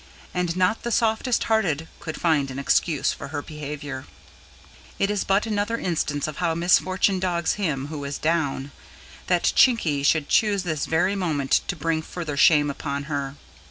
And 0.33 0.57
not 0.57 0.81
the 0.81 0.89
softest 0.91 1.43
hearted 1.43 1.87
could 1.99 2.19
find 2.19 2.49
an 2.49 2.57
excuse 2.57 3.13
for 3.13 3.27
her 3.27 3.43
behaviour. 3.43 4.05
It 4.97 5.11
was 5.11 5.23
but 5.23 5.45
another 5.45 5.77
instance 5.77 6.27
of 6.27 6.37
how 6.37 6.55
misfortune 6.55 7.19
dogs 7.19 7.53
him 7.53 7.85
who 7.85 8.03
is 8.03 8.17
down, 8.17 8.71
that 9.27 9.51
Chinky 9.55 10.01
should 10.03 10.27
choose 10.27 10.63
this 10.63 10.87
very 10.87 11.15
moment 11.15 11.61
to 11.67 11.75
bring 11.75 12.01
further 12.01 12.35
shame 12.35 12.71
upon 12.71 13.03
her. 13.03 13.35